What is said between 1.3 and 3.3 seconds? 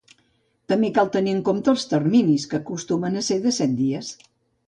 en compte els terminis, que acostumen a